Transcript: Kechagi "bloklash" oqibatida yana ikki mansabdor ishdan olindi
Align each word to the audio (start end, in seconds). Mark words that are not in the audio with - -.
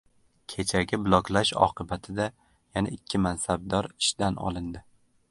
Kechagi 0.51 0.97
"bloklash" 1.07 1.51
oqibatida 1.65 2.25
yana 2.29 2.93
ikki 2.95 3.21
mansabdor 3.25 3.91
ishdan 4.07 4.39
olindi 4.49 4.83